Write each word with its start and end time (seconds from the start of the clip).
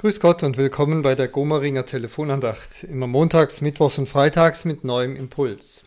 Grüß 0.00 0.18
Gott 0.18 0.42
und 0.42 0.56
willkommen 0.56 1.02
bei 1.02 1.14
der 1.14 1.28
Gomeringer 1.28 1.84
Telefonandacht, 1.84 2.84
immer 2.84 3.06
montags, 3.06 3.60
mittwochs 3.60 3.98
und 3.98 4.08
freitags 4.08 4.64
mit 4.64 4.82
neuem 4.82 5.14
Impuls. 5.14 5.84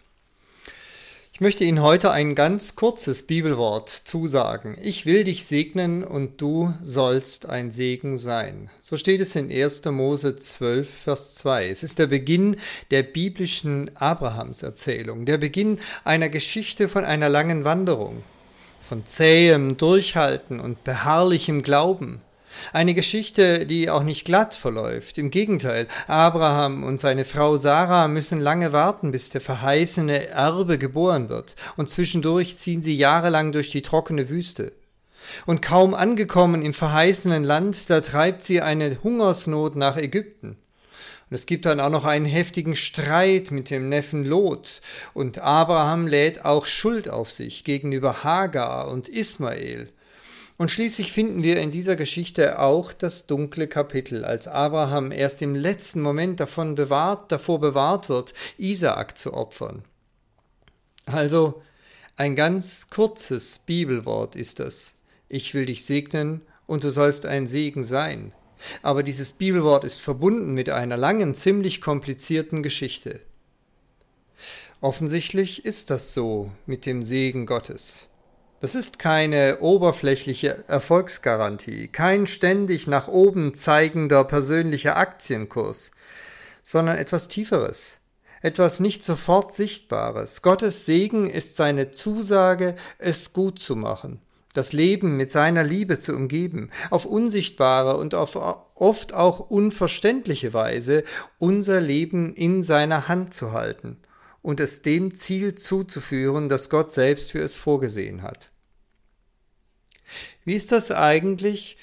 Ich 1.32 1.42
möchte 1.42 1.64
Ihnen 1.64 1.82
heute 1.82 2.12
ein 2.12 2.36
ganz 2.36 2.76
kurzes 2.76 3.26
Bibelwort 3.26 3.90
zusagen. 3.90 4.78
Ich 4.80 5.08
will 5.08 5.24
dich 5.24 5.46
segnen 5.46 6.04
und 6.04 6.40
du 6.40 6.76
sollst 6.84 7.50
ein 7.50 7.72
Segen 7.72 8.20
sein. 8.20 8.70
So 8.80 8.98
steht 8.98 9.20
es 9.20 9.36
in 9.36 9.52
1. 9.52 9.86
Mose 9.86 10.36
12, 10.36 10.88
Vers 10.88 11.34
2. 11.34 11.70
Es 11.70 11.82
ist 11.82 11.98
der 11.98 12.06
Beginn 12.06 12.58
der 12.92 13.02
biblischen 13.02 13.98
Abrahamserzählung, 13.98 15.26
der 15.26 15.40
Beginn 15.40 15.80
einer 16.04 16.30
Geschichte 16.30 16.88
von 16.88 17.04
einer 17.04 17.30
langen 17.30 17.64
Wanderung, 17.64 18.22
von 18.80 19.08
zähem 19.08 19.76
Durchhalten 19.78 20.60
und 20.60 20.84
beharrlichem 20.84 21.64
Glauben. 21.64 22.22
Eine 22.72 22.94
Geschichte, 22.94 23.66
die 23.66 23.90
auch 23.90 24.04
nicht 24.04 24.26
glatt 24.26 24.56
verläuft. 24.56 25.18
Im 25.18 25.30
Gegenteil, 25.32 25.88
Abraham 26.08 26.84
und 26.84 27.00
seine 27.00 27.26
Frau 27.26 27.58
Sarah 27.58 28.08
müssen 28.08 28.40
lange 28.40 28.74
warten, 28.74 29.12
bis 29.12 29.30
der 29.30 29.42
verheißene 29.42 30.28
Erbe 30.28 30.78
geboren 30.78 31.30
wird, 31.30 31.56
und 31.78 31.90
zwischendurch 31.90 32.58
ziehen 32.58 32.82
sie 32.82 32.96
jahrelang 32.96 33.52
durch 33.52 33.70
die 33.70 33.82
trockene 33.82 34.30
Wüste. 34.30 34.74
Und 35.46 35.62
kaum 35.62 35.94
angekommen 35.94 36.62
im 36.62 36.74
verheißenen 36.74 37.44
Land, 37.44 37.90
da 37.90 38.02
treibt 38.02 38.44
sie 38.44 38.62
eine 38.62 38.98
Hungersnot 39.04 39.76
nach 39.76 39.98
Ägypten. 39.98 40.58
Und 41.30 41.36
es 41.36 41.46
gibt 41.46 41.66
dann 41.66 41.80
auch 41.80 41.90
noch 41.90 42.06
einen 42.06 42.26
heftigen 42.26 42.76
Streit 42.76 43.52
mit 43.52 43.70
dem 43.70 43.90
Neffen 43.90 44.26
Lot. 44.26 44.82
Und 45.14 45.40
Abraham 45.40 46.08
lädt 46.08 46.46
auch 46.46 46.66
Schuld 46.66 47.10
auf 47.10 47.32
sich 47.32 47.64
gegenüber 47.64 48.24
Hagar 48.24 48.90
und 48.90 49.10
Ismael. 49.10 49.90
Und 50.58 50.70
schließlich 50.70 51.12
finden 51.12 51.42
wir 51.42 51.60
in 51.60 51.72
dieser 51.72 51.96
Geschichte 51.96 52.60
auch 52.60 52.94
das 52.94 53.26
dunkle 53.26 53.68
Kapitel, 53.68 54.24
als 54.24 54.48
Abraham 54.48 55.12
erst 55.12 55.42
im 55.42 55.56
letzten 55.56 56.02
Moment 56.02 56.40
davon 56.40 56.76
bewahrt, 56.76 57.32
davor 57.32 57.60
bewahrt 57.60 58.08
wird, 58.10 58.34
Isaak 58.58 59.18
zu 59.18 59.34
opfern. 59.34 59.84
Also 61.06 61.62
ein 62.16 62.36
ganz 62.36 62.90
kurzes 62.92 63.60
Bibelwort 63.60 64.36
ist 64.36 64.60
das. 64.60 64.96
Ich 65.28 65.54
will 65.56 65.66
dich 65.66 65.86
segnen 65.86 66.42
und 66.68 66.84
du 66.84 66.92
sollst 66.92 67.26
ein 67.26 67.48
Segen 67.48 67.84
sein. 67.84 68.32
Aber 68.82 69.04
dieses 69.04 69.34
Bibelwort 69.34 69.84
ist 69.84 70.00
verbunden 70.00 70.54
mit 70.54 70.70
einer 70.70 70.96
langen, 70.96 71.36
ziemlich 71.36 71.82
komplizierten 71.82 72.64
Geschichte. 72.64 73.20
Offensichtlich 74.80 75.66
ist 75.66 75.90
das 75.90 76.14
so 76.14 76.52
mit 76.66 76.86
dem 76.86 77.04
Segen 77.04 77.46
Gottes. 77.46 78.08
Das 78.64 78.76
ist 78.76 78.98
keine 78.98 79.60
oberflächliche 79.60 80.64
Erfolgsgarantie, 80.70 81.90
kein 81.90 82.28
ständig 82.28 82.88
nach 82.88 83.10
oben 83.10 83.54
zeigender 83.56 84.24
persönlicher 84.24 84.96
Aktienkurs, 84.96 85.92
sondern 86.64 86.98
etwas 86.98 87.28
Tieferes, 87.28 88.00
etwas 88.42 88.80
nicht 88.80 89.04
sofort 89.04 89.54
Sichtbares. 89.54 90.42
Gottes 90.42 90.86
Segen 90.86 91.30
ist 91.30 91.58
seine 91.58 91.92
Zusage, 91.92 92.76
es 93.00 93.34
gut 93.34 93.60
zu 93.60 93.76
machen, 93.76 94.22
das 94.54 94.72
Leben 94.72 95.18
mit 95.18 95.30
seiner 95.30 95.66
Liebe 95.66 96.00
zu 96.00 96.16
umgeben, 96.16 96.70
auf 96.90 97.04
unsichtbare 97.04 97.98
und 97.98 98.16
auf 98.16 98.38
oft 98.76 99.14
auch 99.14 99.42
unverständliche 99.42 100.54
Weise 100.54 101.04
unser 101.38 101.82
Leben 101.82 102.34
in 102.34 102.64
seiner 102.64 103.10
Hand 103.10 103.34
zu 103.34 103.52
halten 103.52 103.98
und 104.42 104.62
es 104.62 104.82
dem 104.82 105.14
Ziel 105.14 105.56
zuzuführen, 105.56 106.48
das 106.48 106.70
Gott 106.70 106.92
selbst 106.92 107.32
für 107.32 107.42
es 107.42 107.58
vorgesehen 107.58 108.22
hat. 108.22 108.53
Wie 110.46 110.56
ist 110.56 110.72
das 110.72 110.92
eigentlich 110.92 111.78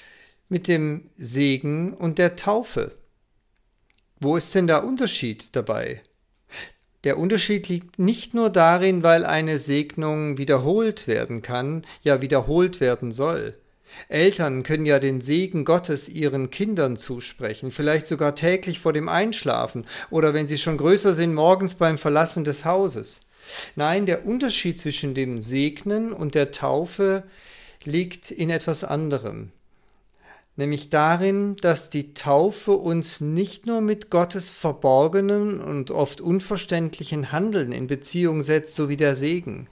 mit 0.49 0.67
dem 0.67 1.09
Segen 1.17 1.93
und 1.93 2.17
der 2.17 2.35
Taufe? 2.35 2.95
Wo 4.19 4.37
ist 4.37 4.53
denn 4.53 4.67
der 4.67 4.83
Unterschied 4.83 5.55
dabei? 5.55 6.01
Der 7.03 7.17
Unterschied 7.17 7.67
liegt 7.67 7.97
nicht 7.97 8.35
nur 8.35 8.51
darin, 8.51 9.01
weil 9.01 9.25
eine 9.25 9.57
Segnung 9.57 10.37
wiederholt 10.37 11.07
werden 11.07 11.41
kann, 11.41 11.85
ja 12.03 12.21
wiederholt 12.21 12.79
werden 12.79 13.11
soll. 13.11 13.55
Eltern 14.07 14.63
können 14.63 14.85
ja 14.85 14.99
den 14.99 15.21
Segen 15.21 15.65
Gottes 15.65 16.07
ihren 16.07 16.49
Kindern 16.49 16.95
zusprechen, 16.95 17.71
vielleicht 17.71 18.07
sogar 18.07 18.35
täglich 18.35 18.79
vor 18.79 18.93
dem 18.93 19.09
Einschlafen 19.09 19.85
oder 20.09 20.33
wenn 20.33 20.47
sie 20.47 20.57
schon 20.57 20.77
größer 20.77 21.13
sind, 21.13 21.33
morgens 21.33 21.75
beim 21.75 21.97
Verlassen 21.97 22.43
des 22.43 22.63
Hauses. 22.65 23.21
Nein, 23.75 24.05
der 24.05 24.25
Unterschied 24.25 24.79
zwischen 24.79 25.13
dem 25.13 25.41
Segnen 25.41 26.13
und 26.13 26.35
der 26.35 26.51
Taufe 26.51 27.23
liegt 27.85 28.31
in 28.31 28.49
etwas 28.49 28.83
anderem, 28.83 29.51
nämlich 30.55 30.89
darin, 30.89 31.55
dass 31.57 31.89
die 31.89 32.13
Taufe 32.13 32.73
uns 32.73 33.21
nicht 33.21 33.65
nur 33.65 33.81
mit 33.81 34.09
Gottes 34.09 34.49
verborgenen 34.49 35.59
und 35.61 35.91
oft 35.91 36.21
unverständlichen 36.21 37.31
Handeln 37.31 37.71
in 37.71 37.87
Beziehung 37.87 38.41
setzt, 38.41 38.75
so 38.75 38.89
wie 38.89 38.97
der 38.97 39.15
Segen, 39.15 39.67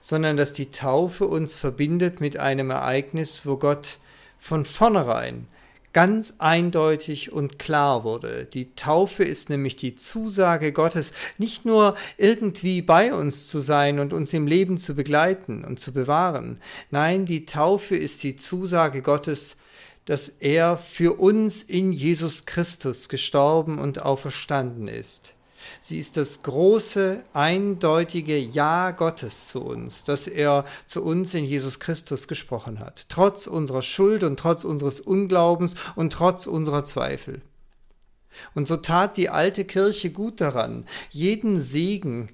sondern 0.00 0.36
dass 0.36 0.52
die 0.52 0.70
Taufe 0.70 1.26
uns 1.26 1.54
verbindet 1.54 2.20
mit 2.20 2.38
einem 2.38 2.70
Ereignis, 2.70 3.46
wo 3.46 3.56
Gott 3.56 3.98
von 4.38 4.64
vornherein 4.64 5.46
ganz 5.98 6.34
eindeutig 6.38 7.32
und 7.32 7.58
klar 7.58 8.04
wurde. 8.04 8.44
Die 8.44 8.72
Taufe 8.76 9.24
ist 9.24 9.50
nämlich 9.50 9.74
die 9.74 9.96
Zusage 9.96 10.70
Gottes, 10.70 11.10
nicht 11.38 11.64
nur 11.64 11.96
irgendwie 12.18 12.82
bei 12.82 13.12
uns 13.12 13.48
zu 13.48 13.58
sein 13.58 13.98
und 13.98 14.12
uns 14.12 14.32
im 14.32 14.46
Leben 14.46 14.78
zu 14.78 14.94
begleiten 14.94 15.64
und 15.64 15.80
zu 15.80 15.92
bewahren. 15.92 16.60
Nein, 16.92 17.26
die 17.26 17.46
Taufe 17.46 17.96
ist 17.96 18.22
die 18.22 18.36
Zusage 18.36 19.02
Gottes, 19.02 19.56
dass 20.04 20.28
er 20.28 20.78
für 20.78 21.18
uns 21.18 21.64
in 21.64 21.90
Jesus 21.90 22.46
Christus 22.46 23.08
gestorben 23.08 23.80
und 23.80 24.00
auferstanden 24.00 24.86
ist. 24.86 25.34
Sie 25.80 25.98
ist 25.98 26.16
das 26.16 26.42
große, 26.42 27.22
eindeutige 27.32 28.38
Ja 28.38 28.90
Gottes 28.90 29.48
zu 29.48 29.62
uns, 29.62 30.04
dass 30.04 30.26
er 30.26 30.64
zu 30.86 31.02
uns 31.02 31.34
in 31.34 31.44
Jesus 31.44 31.80
Christus 31.80 32.28
gesprochen 32.28 32.78
hat, 32.78 33.06
trotz 33.08 33.46
unserer 33.46 33.82
Schuld 33.82 34.24
und 34.24 34.38
trotz 34.38 34.64
unseres 34.64 35.00
Unglaubens 35.00 35.74
und 35.96 36.12
trotz 36.12 36.46
unserer 36.46 36.84
Zweifel. 36.84 37.42
Und 38.54 38.68
so 38.68 38.76
tat 38.76 39.16
die 39.16 39.30
alte 39.30 39.64
Kirche 39.64 40.10
gut 40.10 40.40
daran, 40.40 40.86
jeden 41.10 41.60
Segen, 41.60 42.28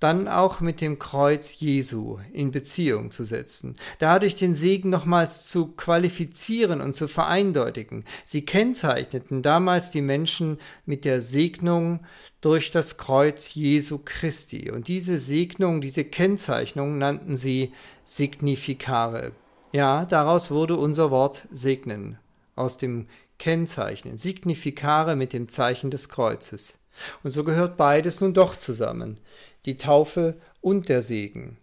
dann 0.00 0.28
auch 0.28 0.60
mit 0.60 0.80
dem 0.80 0.98
Kreuz 0.98 1.58
Jesu 1.58 2.18
in 2.32 2.50
Beziehung 2.50 3.10
zu 3.10 3.24
setzen, 3.24 3.76
dadurch 3.98 4.34
den 4.34 4.52
Segen 4.52 4.90
nochmals 4.90 5.46
zu 5.46 5.68
qualifizieren 5.68 6.82
und 6.82 6.94
zu 6.94 7.08
vereindeutigen. 7.08 8.04
Sie 8.24 8.44
kennzeichneten 8.44 9.40
damals 9.40 9.90
die 9.90 10.02
Menschen 10.02 10.58
mit 10.84 11.04
der 11.06 11.22
Segnung 11.22 12.00
durch 12.42 12.70
das 12.70 12.98
Kreuz 12.98 13.54
Jesu 13.54 14.00
Christi. 14.04 14.70
Und 14.70 14.88
diese 14.88 15.18
Segnung, 15.18 15.80
diese 15.80 16.04
Kennzeichnung 16.04 16.98
nannten 16.98 17.38
sie 17.38 17.72
Signifikare. 18.04 19.32
Ja, 19.72 20.04
daraus 20.04 20.50
wurde 20.50 20.76
unser 20.76 21.10
Wort 21.10 21.46
segnen, 21.50 22.18
aus 22.54 22.76
dem 22.76 23.08
Kennzeichnen, 23.38 24.18
Signifikare 24.18 25.16
mit 25.16 25.32
dem 25.32 25.48
Zeichen 25.48 25.90
des 25.90 26.08
Kreuzes. 26.08 26.80
Und 27.22 27.30
so 27.30 27.44
gehört 27.44 27.76
beides 27.76 28.20
nun 28.20 28.32
doch 28.32 28.56
zusammen 28.56 29.18
die 29.66 29.76
Taufe 29.76 30.40
und 30.60 30.88
der 30.88 31.02
Segen. 31.02 31.58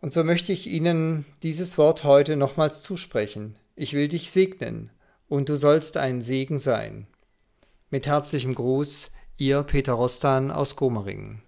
Und 0.00 0.12
so 0.12 0.22
möchte 0.24 0.52
ich 0.52 0.68
Ihnen 0.68 1.24
dieses 1.42 1.76
Wort 1.76 2.04
heute 2.04 2.36
nochmals 2.36 2.82
zusprechen. 2.82 3.56
Ich 3.74 3.92
will 3.92 4.08
dich 4.08 4.30
segnen, 4.30 4.90
und 5.28 5.48
du 5.48 5.56
sollst 5.56 5.96
ein 5.96 6.22
Segen 6.22 6.58
sein. 6.58 7.06
Mit 7.90 8.06
herzlichem 8.06 8.54
Gruß, 8.54 9.10
Ihr 9.36 9.62
Peter 9.62 9.92
Rostan 9.92 10.50
aus 10.50 10.76
Gomeringen. 10.76 11.42